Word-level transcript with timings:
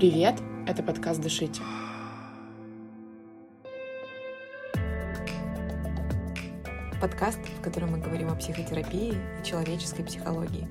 Привет, 0.00 0.36
это 0.66 0.82
подкаст 0.82 1.20
«Дышите». 1.20 1.60
Подкаст, 7.02 7.38
в 7.58 7.60
котором 7.60 7.90
мы 7.90 7.98
говорим 7.98 8.30
о 8.30 8.34
психотерапии 8.34 9.12
и 9.12 9.44
человеческой 9.44 10.04
психологии. 10.04 10.66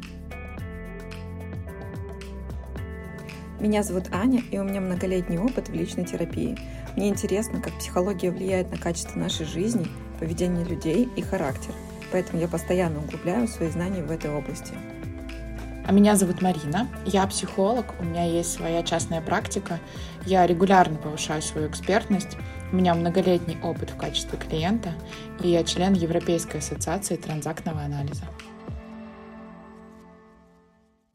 Меня 3.59 3.83
зовут 3.83 4.05
Аня, 4.11 4.41
и 4.49 4.57
у 4.57 4.63
меня 4.63 4.81
многолетний 4.81 5.37
опыт 5.37 5.69
в 5.69 5.73
личной 5.75 6.05
терапии. 6.05 6.57
Мне 6.95 7.09
интересно, 7.09 7.61
как 7.61 7.77
психология 7.77 8.31
влияет 8.31 8.71
на 8.71 8.77
качество 8.77 9.19
нашей 9.19 9.45
жизни, 9.45 9.85
поведение 10.19 10.65
людей 10.65 11.07
и 11.15 11.21
характер. 11.21 11.75
Поэтому 12.11 12.41
я 12.41 12.47
постоянно 12.47 12.97
углубляю 12.97 13.47
свои 13.47 13.69
знания 13.69 14.01
в 14.01 14.09
этой 14.09 14.31
области. 14.31 14.73
А 15.89 15.91
меня 15.91 16.15
зовут 16.15 16.43
Марина, 16.43 16.87
я 17.07 17.25
психолог, 17.25 17.95
у 17.99 18.03
меня 18.03 18.23
есть 18.23 18.53
своя 18.53 18.83
частная 18.83 19.21
практика, 19.21 19.79
я 20.23 20.45
регулярно 20.45 20.99
повышаю 20.99 21.41
свою 21.41 21.67
экспертность, 21.67 22.37
у 22.71 22.75
меня 22.75 22.93
многолетний 22.93 23.57
опыт 23.63 23.89
в 23.89 23.97
качестве 23.97 24.37
клиента, 24.37 24.93
и 25.41 25.49
я 25.49 25.63
член 25.63 25.93
Европейской 25.93 26.57
ассоциации 26.57 27.15
транзактного 27.15 27.81
анализа. 27.81 28.25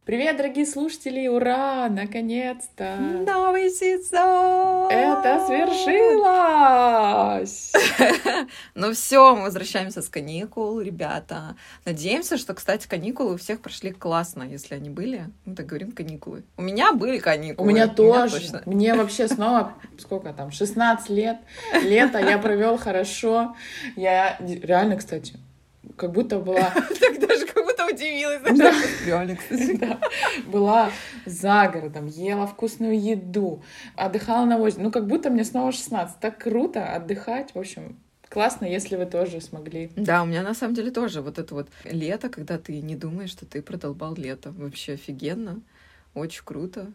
Привет, 0.05 0.37
дорогие 0.37 0.67
слушатели! 0.67 1.27
Ура! 1.29 1.89
Наконец-то! 1.89 2.97
Новый 2.99 3.71
сезон! 3.71 4.91
Это 4.91 5.47
свершилось! 5.47 6.93
Ну 8.75 8.93
все, 8.93 9.35
мы 9.35 9.45
возвращаемся 9.45 10.03
с 10.03 10.11
каникул, 10.11 10.79
ребята. 10.79 11.57
Надеемся, 11.87 12.37
что, 12.37 12.53
кстати, 12.53 12.87
каникулы 12.87 13.33
у 13.35 13.39
всех 13.39 13.61
прошли 13.61 13.93
классно, 13.93 14.43
если 14.43 14.75
они 14.75 14.91
были. 14.91 15.31
Мы 15.47 15.55
так 15.55 15.65
говорим, 15.65 15.93
каникулы. 15.93 16.43
У 16.59 16.63
меня 16.63 16.93
были 16.93 17.17
каникулы. 17.19 17.67
У 17.67 17.71
меня 17.71 17.89
тоже. 17.89 18.61
Мне 18.67 18.95
вообще 18.95 19.27
снова, 19.27 19.73
сколько 19.99 20.35
там, 20.35 20.51
16 20.51 21.09
лет. 21.09 21.39
Лето 21.83 22.19
я 22.19 22.37
провел 22.37 22.77
хорошо. 22.77 23.57
Я 23.97 24.37
реально, 24.39 24.97
кстати, 24.99 25.39
как 25.97 26.13
будто 26.13 26.41
была... 26.41 26.75
Так 27.01 27.19
даже 27.27 27.47
будто 27.85 27.95
удивилась. 27.95 28.43
Реально, 29.07 29.37
кстати. 29.37 29.77
Да. 29.77 30.01
Была 30.47 30.91
за 31.27 31.69
городом, 31.73 32.07
ела 32.07 32.47
вкусную 32.47 33.01
еду, 33.01 33.63
отдыхала 33.97 34.45
на 34.45 34.59
озере. 34.59 34.85
Ну, 34.85 34.91
как 34.91 35.07
будто 35.07 35.31
мне 35.31 35.45
снова 35.45 35.73
16. 35.73 36.19
Так 36.21 36.39
круто 36.39 36.95
отдыхать. 36.95 37.55
В 37.55 37.59
общем, 37.59 37.99
классно, 38.29 38.65
если 38.65 38.97
вы 38.97 39.07
тоже 39.07 39.41
смогли. 39.41 39.91
Да, 39.97 40.23
у 40.23 40.27
меня 40.27 40.43
на 40.43 40.55
самом 40.55 40.75
деле 40.75 40.91
тоже 40.91 41.21
вот 41.21 41.39
это 41.39 41.55
вот 41.55 41.69
лето, 41.85 42.29
когда 42.29 42.59
ты 42.59 42.81
не 42.81 42.97
думаешь, 42.97 43.31
что 43.31 43.47
ты 43.47 43.63
продолбал 43.63 44.15
лето. 44.15 44.53
Вообще 44.53 44.95
офигенно. 44.95 45.61
Очень 46.15 46.43
круто 46.45 46.93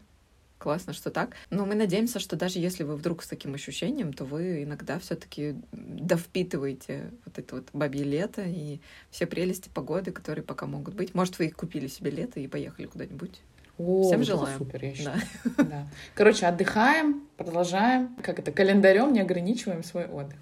классно, 0.60 0.94
что 0.94 1.10
так. 1.10 1.36
Но 1.50 1.66
мы 1.66 1.74
надеемся, 1.74 2.20
что 2.20 2.36
даже 2.36 2.60
если 2.60 2.84
вы 2.84 2.96
вдруг 2.96 3.24
с 3.24 3.28
таким 3.28 3.56
ощущением, 3.56 4.14
то 4.14 4.26
вы 4.26 4.64
иногда 4.64 5.00
все-таки 5.00 5.56
довпитываете 5.72 7.12
вот 7.26 7.40
это 7.40 7.56
вот 7.56 7.70
бабье 7.74 8.04
лето 8.04 8.44
и 8.44 8.80
все 9.10 9.26
прелести 9.26 9.70
погоды, 9.70 10.12
которые 10.12 10.44
пока 10.44 10.68
могут 10.68 10.94
быть. 10.94 11.16
Может, 11.16 11.40
вы 11.40 11.48
их 11.48 11.56
купили 11.56 11.88
себе 11.88 12.12
лето 12.12 12.40
и 12.40 12.48
поехали 12.48 12.86
куда-нибудь. 12.86 13.42
О, 13.80 14.04
Всем 14.04 14.24
желаем. 14.24 14.58
Супер, 14.58 14.84
я 14.84 14.94
считаю. 14.94 15.22
Да. 15.58 15.64
да. 15.64 15.88
Короче, 16.14 16.46
отдыхаем, 16.46 17.24
продолжаем, 17.38 18.16
как 18.22 18.38
это, 18.38 18.52
календарем 18.52 19.14
не 19.14 19.22
ограничиваем 19.22 19.84
свой 19.84 20.06
отдых. 20.06 20.38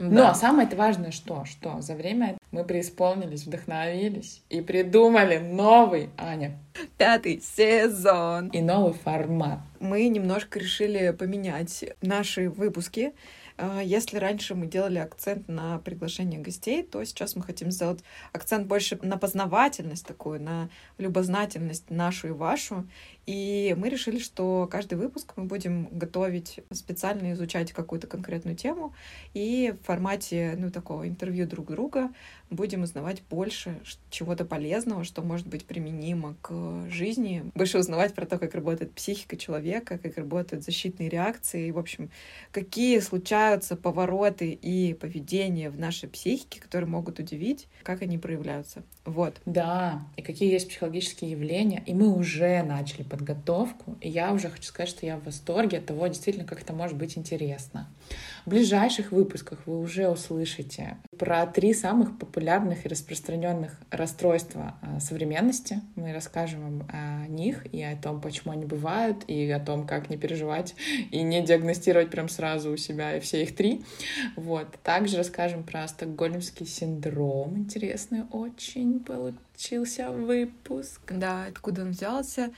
Да. 0.00 0.28
Но 0.28 0.34
самое 0.34 0.66
важное 0.66 1.10
что? 1.10 1.44
Что 1.44 1.82
за 1.82 1.94
время 1.94 2.38
мы 2.52 2.64
преисполнились, 2.64 3.44
вдохновились 3.44 4.42
и 4.48 4.62
придумали 4.62 5.36
новый, 5.36 6.08
Аня, 6.16 6.58
пятый 6.96 7.42
сезон 7.42 8.48
и 8.48 8.62
новый 8.62 8.94
формат. 8.94 9.60
Мы 9.78 10.08
немножко 10.08 10.58
решили 10.58 11.10
поменять 11.10 11.84
наши 12.00 12.48
выпуски. 12.48 13.12
А, 13.58 13.82
если 13.82 14.16
раньше 14.16 14.54
мы 14.54 14.66
делали 14.66 14.98
акцент 14.98 15.48
на 15.48 15.78
приглашение 15.80 16.40
гостей, 16.40 16.82
то 16.82 17.04
сейчас 17.04 17.36
мы 17.36 17.42
хотим 17.42 17.70
сделать 17.70 18.00
акцент 18.32 18.66
больше 18.66 18.98
на 19.02 19.18
познавательность 19.18 20.06
такую, 20.06 20.40
на 20.40 20.70
любознательность 20.96 21.90
нашу 21.90 22.28
и 22.28 22.30
вашу. 22.30 22.88
И 23.30 23.76
мы 23.78 23.90
решили, 23.90 24.18
что 24.18 24.68
каждый 24.68 24.98
выпуск 24.98 25.34
мы 25.36 25.44
будем 25.44 25.86
готовить 25.92 26.58
специально 26.72 27.32
изучать 27.34 27.70
какую-то 27.70 28.08
конкретную 28.08 28.56
тему 28.56 28.92
и 29.34 29.72
в 29.80 29.86
формате 29.86 30.56
ну, 30.58 30.72
такого 30.72 31.06
интервью 31.06 31.46
друг 31.46 31.70
друга 31.70 32.10
будем 32.50 32.82
узнавать 32.82 33.22
больше 33.30 33.80
чего-то 34.10 34.44
полезного, 34.44 35.04
что 35.04 35.22
может 35.22 35.46
быть 35.46 35.64
применимо 35.64 36.34
к 36.42 36.88
жизни, 36.90 37.44
больше 37.54 37.78
узнавать 37.78 38.14
про 38.14 38.26
то, 38.26 38.38
как 38.38 38.54
работает 38.54 38.92
психика 38.92 39.36
человека, 39.36 39.98
как 39.98 40.18
работают 40.18 40.64
защитные 40.64 41.08
реакции, 41.08 41.68
и, 41.68 41.70
в 41.70 41.78
общем, 41.78 42.10
какие 42.50 42.98
случаются 42.98 43.76
повороты 43.76 44.50
и 44.50 44.94
поведения 44.94 45.70
в 45.70 45.78
нашей 45.78 46.08
психике, 46.08 46.60
которые 46.60 46.90
могут 46.90 47.20
удивить, 47.20 47.68
как 47.84 48.02
они 48.02 48.18
проявляются. 48.18 48.82
Вот. 49.04 49.40
Да, 49.46 50.02
и 50.16 50.22
какие 50.22 50.52
есть 50.52 50.68
психологические 50.68 51.30
явления. 51.30 51.82
И 51.86 51.94
мы 51.94 52.12
уже 52.12 52.62
начали 52.62 53.02
подготовку, 53.20 53.96
и 54.00 54.08
я 54.08 54.32
уже 54.32 54.48
хочу 54.48 54.64
сказать, 54.64 54.88
что 54.88 55.04
я 55.04 55.18
в 55.18 55.24
восторге 55.24 55.78
от 55.78 55.86
того, 55.86 56.06
действительно, 56.06 56.46
как 56.46 56.62
это 56.62 56.72
может 56.72 56.96
быть 56.96 57.18
интересно. 57.18 57.88
В 58.46 58.50
ближайших 58.50 59.12
выпусках 59.12 59.60
вы 59.66 59.78
уже 59.78 60.08
услышите 60.08 60.96
про 61.18 61.46
три 61.46 61.74
самых 61.74 62.18
популярных 62.18 62.86
и 62.86 62.88
распространенных 62.88 63.78
расстройства 63.90 64.76
а, 64.80 65.00
современности. 65.00 65.82
Мы 65.96 66.12
расскажем 66.12 66.62
вам 66.62 66.88
о 66.90 67.26
них 67.28 67.66
и 67.72 67.82
о 67.82 67.94
том, 67.94 68.20
почему 68.20 68.52
они 68.52 68.64
бывают, 68.64 69.24
и 69.26 69.50
о 69.50 69.60
том, 69.60 69.86
как 69.86 70.08
не 70.08 70.16
переживать 70.16 70.74
и 71.10 71.22
не 71.22 71.42
диагностировать 71.42 72.10
прям 72.10 72.28
сразу 72.28 72.72
у 72.72 72.76
себя 72.76 73.16
и 73.16 73.20
все 73.20 73.42
их 73.42 73.54
три. 73.54 73.84
Вот. 74.36 74.68
Также 74.82 75.18
расскажем 75.18 75.62
про 75.62 75.86
стокгольмский 75.86 76.64
синдром. 76.66 77.58
Интересный 77.58 78.22
очень 78.30 79.00
получился 79.00 80.10
выпуск. 80.10 81.00
Да, 81.10 81.44
откуда 81.44 81.82
он 81.82 81.90
взялся 81.90 82.50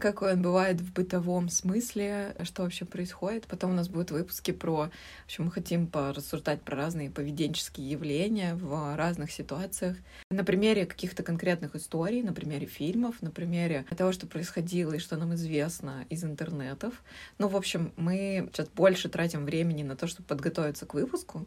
какой 0.00 0.34
он 0.34 0.42
бывает 0.42 0.80
в 0.80 0.92
бытовом 0.92 1.48
смысле, 1.48 2.36
что 2.42 2.62
вообще 2.62 2.84
происходит. 2.84 3.46
Потом 3.46 3.70
у 3.70 3.74
нас 3.74 3.88
будут 3.88 4.10
выпуски 4.10 4.50
про... 4.50 4.90
В 5.22 5.24
общем, 5.24 5.44
мы 5.46 5.50
хотим 5.50 5.86
порассуждать 5.86 6.62
про 6.62 6.76
разные 6.76 7.10
поведенческие 7.10 7.90
явления 7.90 8.54
в 8.54 8.96
разных 8.96 9.30
ситуациях. 9.30 9.96
На 10.30 10.44
примере 10.44 10.86
каких-то 10.86 11.22
конкретных 11.22 11.74
историй, 11.74 12.22
на 12.22 12.32
примере 12.32 12.66
фильмов, 12.66 13.22
на 13.22 13.30
примере 13.30 13.84
того, 13.96 14.12
что 14.12 14.26
происходило 14.26 14.92
и 14.92 14.98
что 14.98 15.16
нам 15.16 15.34
известно 15.34 16.04
из 16.10 16.24
интернетов. 16.24 17.02
Ну, 17.38 17.48
в 17.48 17.56
общем, 17.56 17.92
мы 17.96 18.48
сейчас 18.52 18.68
больше 18.68 19.08
тратим 19.08 19.44
времени 19.44 19.82
на 19.82 19.96
то, 19.96 20.06
чтобы 20.06 20.26
подготовиться 20.26 20.86
к 20.86 20.94
выпуску, 20.94 21.46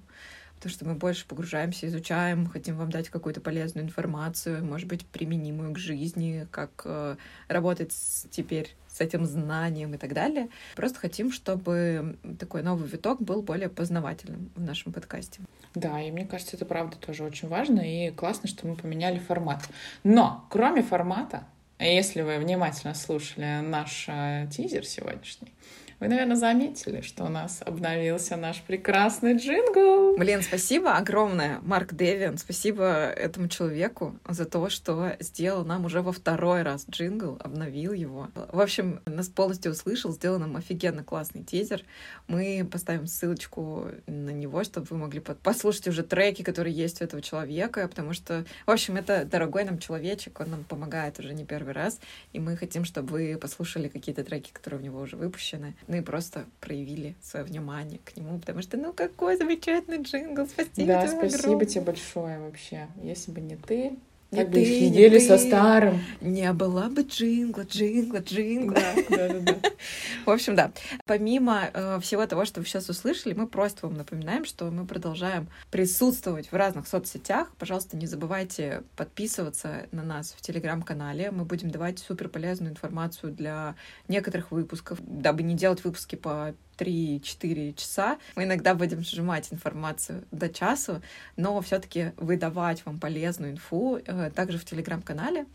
потому 0.61 0.73
что 0.73 0.85
мы 0.85 0.93
больше 0.93 1.25
погружаемся, 1.25 1.87
изучаем, 1.87 2.45
хотим 2.45 2.77
вам 2.77 2.91
дать 2.91 3.09
какую-то 3.09 3.41
полезную 3.41 3.83
информацию, 3.83 4.63
может 4.63 4.87
быть, 4.87 5.07
применимую 5.07 5.73
к 5.73 5.79
жизни, 5.79 6.47
как 6.51 6.83
э, 6.85 7.15
работать 7.47 7.91
с, 7.91 8.27
теперь 8.29 8.75
с 8.87 9.01
этим 9.01 9.25
знанием 9.25 9.95
и 9.95 9.97
так 9.97 10.13
далее. 10.13 10.49
Просто 10.75 10.99
хотим, 10.99 11.31
чтобы 11.31 12.15
такой 12.37 12.61
новый 12.61 12.87
виток 12.87 13.19
был 13.23 13.41
более 13.41 13.69
познавательным 13.69 14.51
в 14.55 14.61
нашем 14.61 14.93
подкасте. 14.93 15.41
Да, 15.73 15.99
и 15.99 16.11
мне 16.11 16.27
кажется, 16.27 16.57
это 16.57 16.65
правда 16.65 16.95
тоже 16.97 17.23
очень 17.23 17.47
важно, 17.47 17.79
и 17.79 18.11
классно, 18.11 18.47
что 18.47 18.67
мы 18.67 18.75
поменяли 18.75 19.17
формат. 19.17 19.67
Но, 20.03 20.45
кроме 20.51 20.83
формата, 20.83 21.43
если 21.79 22.21
вы 22.21 22.37
внимательно 22.37 22.93
слушали 22.93 23.61
наш 23.61 24.05
э, 24.07 24.47
тизер 24.51 24.85
сегодняшний, 24.85 25.51
вы, 26.01 26.07
наверное, 26.07 26.35
заметили, 26.35 27.01
что 27.01 27.25
у 27.25 27.29
нас 27.29 27.61
обновился 27.63 28.35
наш 28.35 28.63
прекрасный 28.63 29.37
джингл. 29.37 30.17
Блин, 30.17 30.41
спасибо 30.41 30.95
огромное, 30.97 31.59
Марк 31.61 31.93
Девиан. 31.93 32.39
Спасибо 32.39 32.83
этому 32.83 33.47
человеку 33.47 34.17
за 34.27 34.45
то, 34.45 34.67
что 34.69 35.15
сделал 35.19 35.63
нам 35.63 35.85
уже 35.85 36.01
во 36.01 36.11
второй 36.11 36.63
раз 36.63 36.87
джингл, 36.89 37.37
обновил 37.39 37.93
его. 37.93 38.29
В 38.51 38.59
общем, 38.59 38.99
нас 39.05 39.29
полностью 39.29 39.73
услышал, 39.73 40.11
сделал 40.11 40.39
нам 40.39 40.57
офигенно 40.57 41.03
классный 41.03 41.43
тизер. 41.43 41.83
Мы 42.27 42.67
поставим 42.69 43.05
ссылочку 43.05 43.89
на 44.07 44.31
него, 44.31 44.63
чтобы 44.63 44.87
вы 44.89 44.97
могли 44.97 45.19
послушать 45.19 45.87
уже 45.87 46.01
треки, 46.01 46.41
которые 46.41 46.73
есть 46.73 47.01
у 47.01 47.03
этого 47.03 47.21
человека, 47.21 47.87
потому 47.87 48.13
что, 48.13 48.43
в 48.65 48.71
общем, 48.71 48.95
это 48.97 49.23
дорогой 49.23 49.65
нам 49.65 49.77
человечек, 49.77 50.39
он 50.39 50.49
нам 50.49 50.63
помогает 50.63 51.19
уже 51.19 51.35
не 51.35 51.45
первый 51.45 51.73
раз, 51.73 51.99
и 52.33 52.39
мы 52.39 52.57
хотим, 52.57 52.85
чтобы 52.85 53.11
вы 53.11 53.37
послушали 53.37 53.87
какие-то 53.87 54.23
треки, 54.23 54.49
которые 54.51 54.79
у 54.81 54.83
него 54.83 54.99
уже 54.99 55.15
выпущены 55.15 55.75
ну 55.91 55.97
и 55.97 56.01
просто 56.01 56.45
проявили 56.61 57.15
свое 57.21 57.45
внимание 57.45 57.99
к 58.05 58.15
нему, 58.15 58.39
потому 58.39 58.61
что, 58.61 58.77
ну, 58.77 58.93
какой 58.93 59.35
замечательный 59.35 60.01
джингл, 60.01 60.47
спасибо 60.47 60.87
да, 60.87 61.05
тебе 61.05 61.17
спасибо 61.17 61.47
огромное. 61.47 61.65
тебе 61.65 61.81
большое 61.81 62.39
вообще. 62.39 62.87
Если 63.03 63.31
бы 63.33 63.41
не 63.41 63.57
ты, 63.57 63.97
Так 64.31 64.49
бы 64.49 64.61
их 64.61 64.81
едели 64.81 65.19
со 65.19 65.37
старым. 65.37 66.01
Не 66.21 66.53
было 66.53 66.87
бы 66.87 67.01
джингла, 67.01 67.63
джингла, 67.63 68.19
джингла. 68.19 68.79
Да, 69.09 69.27
да, 69.27 69.39
да. 69.39 69.57
В 70.25 70.29
общем, 70.29 70.55
да. 70.55 70.71
Помимо 71.05 71.69
э, 71.73 71.99
всего 72.01 72.25
того, 72.25 72.45
что 72.45 72.61
вы 72.61 72.65
сейчас 72.65 72.87
услышали, 72.87 73.33
мы 73.33 73.45
просто 73.45 73.87
вам 73.87 73.97
напоминаем, 73.97 74.45
что 74.45 74.71
мы 74.71 74.85
продолжаем 74.85 75.49
присутствовать 75.69 76.49
в 76.49 76.55
разных 76.55 76.87
соцсетях. 76.87 77.51
Пожалуйста, 77.59 77.97
не 77.97 78.07
забывайте 78.07 78.83
подписываться 78.95 79.87
на 79.91 80.03
нас 80.03 80.33
в 80.37 80.41
телеграм-канале. 80.41 81.31
Мы 81.31 81.43
будем 81.43 81.69
давать 81.69 81.99
супер 81.99 82.29
полезную 82.29 82.71
информацию 82.71 83.33
для 83.33 83.75
некоторых 84.07 84.51
выпусков, 84.51 84.99
дабы 85.01 85.43
не 85.43 85.55
делать 85.55 85.83
выпуски 85.83 86.15
по 86.15 86.55
3-4 86.81 87.75
часа. 87.75 88.17
Мы 88.35 88.45
иногда 88.45 88.73
будем 88.73 89.03
сжимать 89.03 89.53
информацию 89.53 90.23
до 90.31 90.49
часу, 90.49 91.01
но 91.37 91.61
все-таки 91.61 92.13
выдавать 92.17 92.83
вам 92.85 92.99
полезную 92.99 93.51
инфу 93.51 93.99
э, 94.03 94.31
также 94.31 94.57
в 94.57 94.65
телеграм-канале. 94.65 95.45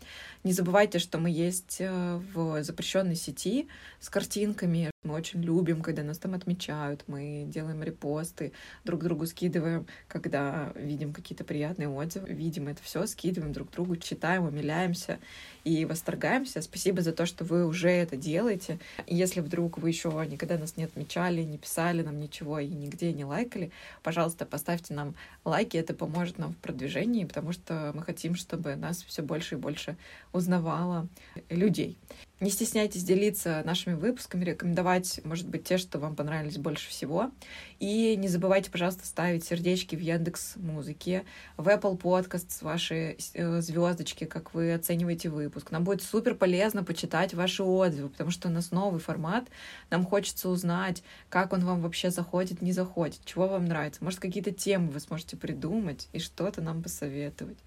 Не 0.43 0.53
забывайте, 0.53 0.99
что 0.99 1.17
мы 1.17 1.29
есть 1.29 1.77
э, 1.79 2.21
в 2.33 2.63
запрещенной 2.63 3.15
сети 3.15 3.67
с 3.99 4.09
картинками. 4.09 4.91
Мы 5.03 5.13
очень 5.13 5.41
любим, 5.41 5.81
когда 5.81 6.03
нас 6.03 6.17
там 6.17 6.33
отмечают, 6.33 7.03
мы 7.07 7.43
делаем 7.47 7.83
репосты, 7.83 8.53
друг 8.85 9.03
другу 9.03 9.25
скидываем, 9.25 9.85
когда 10.07 10.71
видим 10.75 11.11
какие-то 11.11 11.43
приятные 11.43 11.89
отзывы, 11.89 12.29
видим 12.29 12.67
это 12.69 12.81
все, 12.81 13.05
скидываем 13.07 13.51
друг 13.51 13.71
другу, 13.71 13.97
читаем, 13.97 14.43
умиляемся 14.43 15.19
и 15.65 15.83
восторгаемся. 15.83 16.61
Спасибо 16.61 17.01
за 17.01 17.11
то, 17.11 17.25
что 17.25 17.43
вы 17.43 17.65
уже 17.65 17.89
это 17.89 18.15
делаете. 18.15 18.79
если 19.05 19.41
вдруг 19.41 19.77
вы 19.77 19.89
еще 19.89 20.09
никогда 20.29 20.57
нас 20.57 20.77
не 20.77 20.85
отмечали, 20.85 21.16
не 21.43 21.57
писали 21.57 22.01
нам 22.01 22.19
ничего 22.19 22.59
и 22.59 22.67
нигде 22.67 23.13
не 23.13 23.25
лайкали, 23.25 23.71
пожалуйста, 24.03 24.45
поставьте 24.45 24.93
нам 24.93 25.15
лайки, 25.45 25.77
это 25.77 25.93
поможет 25.93 26.37
нам 26.37 26.53
в 26.53 26.57
продвижении, 26.57 27.25
потому 27.25 27.51
что 27.51 27.91
мы 27.95 28.03
хотим, 28.03 28.35
чтобы 28.35 28.75
нас 28.75 29.03
все 29.03 29.21
больше 29.21 29.55
и 29.55 29.57
больше 29.57 29.97
узнавало 30.33 31.07
людей. 31.49 31.97
Не 32.39 32.51
стесняйтесь 32.51 33.03
делиться 33.03 33.63
нашими 33.65 33.95
выпусками, 33.95 34.43
рекомендовать, 34.43 35.21
может 35.23 35.47
быть, 35.47 35.63
те, 35.63 35.79
что 35.79 35.97
вам 35.97 36.15
понравились 36.15 36.59
больше 36.59 36.87
всего. 36.89 37.31
И 37.79 38.15
не 38.15 38.27
забывайте, 38.27 38.69
пожалуйста, 38.69 39.07
ставить 39.07 39.43
сердечки 39.43 39.95
в 39.95 39.99
Яндекс 39.99 40.55
Музыке, 40.57 41.25
в 41.57 41.67
Apple 41.67 41.99
Podcast 41.99 42.57
ваши 42.61 43.17
э, 43.33 43.61
звездочки, 43.61 44.25
как 44.25 44.53
вы 44.53 44.71
оцениваете 44.71 45.29
выпуск. 45.29 45.71
Нам 45.71 45.83
будет 45.83 46.03
супер 46.03 46.35
полезно 46.35 46.83
почитать 46.83 47.33
ваши 47.33 47.63
отзывы, 47.63 48.09
потому 48.09 48.29
что 48.29 48.49
у 48.49 48.51
нас 48.51 48.69
новый 48.69 48.99
формат. 48.99 49.47
Нам 49.89 50.05
хочется 50.05 50.49
узнать, 50.49 51.01
как 51.29 51.53
он 51.53 51.65
вам 51.65 51.81
вообще 51.81 52.11
заходит, 52.11 52.61
не 52.61 52.71
заходит, 52.71 53.19
чего 53.25 53.47
вам 53.47 53.65
нравится. 53.65 54.03
Может, 54.03 54.19
какие-то 54.19 54.51
темы 54.51 54.91
вы 54.91 54.99
сможете 54.99 55.37
придумать 55.37 56.07
и 56.13 56.19
что-то 56.19 56.61
нам 56.61 56.83
посоветовать. 56.83 57.57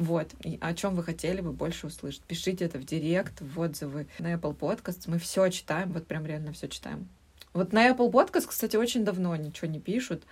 Вот. 0.00 0.28
И 0.42 0.56
о 0.62 0.72
чем 0.72 0.94
вы 0.94 1.04
хотели 1.04 1.42
бы 1.42 1.52
больше 1.52 1.86
услышать? 1.86 2.22
Пишите 2.22 2.64
это 2.64 2.78
в 2.78 2.84
директ, 2.84 3.42
в 3.42 3.60
отзывы 3.60 4.06
на 4.18 4.32
Apple 4.32 4.56
Podcasts. 4.56 5.04
Мы 5.08 5.18
все 5.18 5.50
читаем, 5.50 5.92
вот 5.92 6.06
прям 6.06 6.24
реально 6.24 6.52
все 6.54 6.68
читаем. 6.68 7.06
Вот 7.52 7.74
на 7.74 7.86
Apple 7.86 8.10
Podcast, 8.10 8.46
кстати, 8.48 8.76
очень 8.76 9.04
давно 9.04 9.36
ничего 9.36 9.68
не 9.68 9.78
пишут 9.78 10.22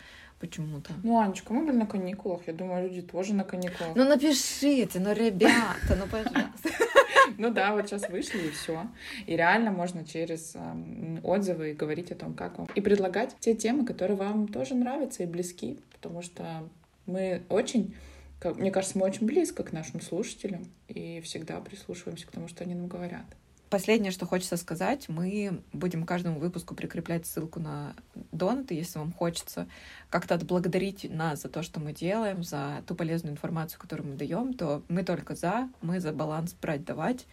почему-то. 0.41 0.93
Ну, 1.03 1.21
Анечка, 1.21 1.53
мы 1.53 1.67
были 1.67 1.77
на 1.77 1.87
каникулах. 1.87 2.47
Я 2.47 2.55
думаю, 2.55 2.89
люди 2.89 3.03
тоже 3.03 3.35
на 3.35 3.45
каникулах. 3.45 3.95
Ну, 3.95 4.09
напишите, 4.09 5.01
ну, 5.01 5.13
ребята, 5.13 5.97
ну, 5.97 6.07
пожалуйста. 6.07 6.71
Ну 7.37 7.51
да, 7.51 7.75
вот 7.75 7.87
сейчас 7.87 8.09
вышли 8.09 8.47
и 8.47 8.51
все. 8.51 8.89
И 9.27 9.37
реально 9.37 9.71
можно 9.71 10.03
через 10.03 10.55
э, 10.55 11.19
отзывы 11.23 11.75
говорить 11.75 12.11
о 12.11 12.15
том, 12.15 12.33
как 12.33 12.57
вам. 12.57 12.69
И 12.75 12.81
предлагать 12.81 13.37
те 13.39 13.55
темы, 13.55 13.85
которые 13.85 14.17
вам 14.17 14.49
тоже 14.49 14.75
нравятся 14.75 15.25
и 15.25 15.27
близки. 15.27 15.79
Потому 15.93 16.23
что 16.23 16.67
мы 17.05 17.43
очень 17.51 17.95
как, 18.39 18.57
мне 18.57 18.71
кажется, 18.71 18.99
мы 18.99 19.07
очень 19.07 19.27
близко 19.27 19.63
к 19.63 19.73
нашим 19.73 20.01
слушателям 20.01 20.67
и 20.89 21.21
всегда 21.21 21.61
прислушиваемся 21.61 22.27
к 22.27 22.31
тому, 22.31 22.49
что 22.49 22.65
они 22.65 22.75
нам 22.75 22.87
говорят. 22.87 23.27
Последнее, 23.71 24.13
что 24.13 24.25
хочется 24.25 24.57
сказать, 24.57 25.11
мы 25.11 25.61
будем 25.75 26.07
каждому 26.07 26.41
выпуску 26.41 26.75
прикреплять 26.75 27.27
ссылку 27.27 27.61
на 27.61 27.95
донаты, 28.33 28.73
если 28.73 28.99
вам 28.99 29.13
хочется 29.13 29.69
как-то 30.09 30.37
отблагодарить 30.37 31.07
нас 31.11 31.43
за 31.43 31.51
то, 31.51 31.63
что 31.63 31.79
мы 31.79 31.93
делаем, 31.93 32.43
за 32.43 32.83
ту 32.87 32.95
полезную 32.95 33.35
информацию, 33.35 33.79
которую 33.79 34.09
мы 34.09 34.17
даем, 34.17 34.55
то 34.55 34.83
мы 34.89 35.05
только 35.05 35.35
за, 35.35 35.69
мы 35.83 36.01
за 36.01 36.13
баланс 36.13 36.55
брать, 36.55 36.85
давать. 36.85 37.27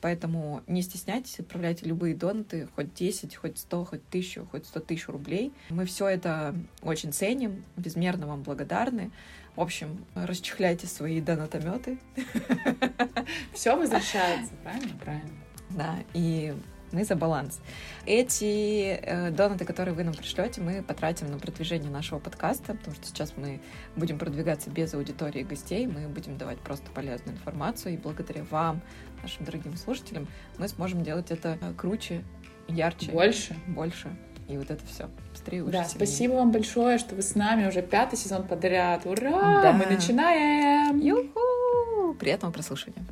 Поэтому 0.00 0.62
не 0.66 0.82
стесняйтесь, 0.82 1.38
отправляйте 1.38 1.86
любые 1.86 2.16
донаты, 2.16 2.68
хоть 2.74 2.92
10, 2.94 3.36
хоть 3.36 3.58
100, 3.58 3.84
хоть 3.84 4.00
1000, 4.08 4.46
хоть 4.46 4.66
100 4.66 4.80
тысяч 4.80 5.08
рублей. 5.08 5.52
Мы 5.70 5.84
все 5.84 6.08
это 6.08 6.56
очень 6.82 7.12
ценим, 7.12 7.64
безмерно 7.76 8.26
вам 8.26 8.42
благодарны. 8.42 9.12
В 9.56 9.60
общем, 9.60 10.04
расчехляйте 10.14 10.86
свои 10.86 11.20
донатометы. 11.20 11.98
Все 13.52 13.76
возвращается, 13.76 14.52
правильно? 14.62 14.98
Правильно. 14.98 15.30
Да, 15.70 15.96
и 16.14 16.54
мы 16.90 17.04
за 17.04 17.16
баланс. 17.16 17.60
Эти 18.06 18.98
э, 19.02 19.30
донаты, 19.30 19.64
которые 19.64 19.94
вы 19.94 20.04
нам 20.04 20.14
пришлете, 20.14 20.60
мы 20.60 20.82
потратим 20.82 21.30
на 21.30 21.38
продвижение 21.38 21.90
нашего 21.90 22.18
подкаста, 22.18 22.74
потому 22.74 22.94
что 22.96 23.06
сейчас 23.06 23.34
мы 23.36 23.60
будем 23.96 24.18
продвигаться 24.18 24.70
без 24.70 24.94
аудитории 24.94 25.40
и 25.40 25.44
гостей, 25.44 25.86
мы 25.86 26.08
будем 26.08 26.38
давать 26.38 26.58
просто 26.58 26.90
полезную 26.90 27.36
информацию, 27.36 27.94
и 27.94 27.96
благодаря 27.96 28.44
вам, 28.44 28.80
нашим 29.22 29.44
дорогим 29.44 29.76
слушателям, 29.76 30.28
мы 30.58 30.68
сможем 30.68 31.02
делать 31.02 31.30
это 31.30 31.58
э, 31.60 31.72
круче, 31.76 32.24
ярче. 32.68 33.10
Больше. 33.10 33.56
Больше. 33.66 34.10
И 34.48 34.56
вот 34.56 34.70
это 34.70 34.84
все 34.86 35.08
быстрее, 35.30 35.62
Да, 35.64 35.84
спасибо 35.84 36.34
вам 36.34 36.52
большое, 36.52 36.98
что 36.98 37.14
вы 37.14 37.22
с 37.22 37.34
нами 37.34 37.66
уже 37.66 37.82
пятый 37.82 38.16
сезон 38.16 38.46
подряд. 38.46 39.06
Ура! 39.06 39.62
Да. 39.62 39.72
Мы 39.72 39.86
начинаем! 39.86 40.98
Юху! 40.98 42.14
Приятного 42.18 42.52
прослушивания. 42.52 43.04